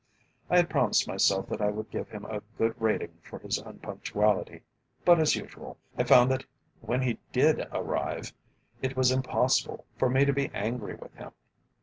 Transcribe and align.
I 0.49 0.55
had 0.57 0.67
promised 0.67 1.07
myself 1.07 1.47
that 1.49 1.61
I 1.61 1.69
would 1.69 1.91
give 1.91 2.09
him 2.09 2.25
a 2.25 2.41
good 2.57 2.73
rating 2.81 3.19
for 3.21 3.37
his 3.37 3.59
unpunctuality, 3.59 4.63
but, 5.05 5.19
as 5.19 5.35
usual, 5.35 5.77
I 5.95 6.03
found 6.05 6.31
that 6.31 6.43
when 6.79 7.03
he 7.03 7.19
did 7.31 7.67
arrive 7.71 8.33
it 8.81 8.97
was 8.97 9.11
impossible 9.11 9.85
for 9.99 10.09
me 10.09 10.25
to 10.25 10.33
be 10.33 10.49
angry 10.55 10.95
with 10.95 11.13
him. 11.13 11.33